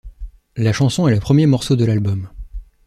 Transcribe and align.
La 0.55 0.73
chanson 0.73 1.07
est 1.07 1.13
le 1.13 1.19
premier 1.19 1.45
morceau 1.45 1.75
de 1.75 1.85
l'album. 1.85 2.27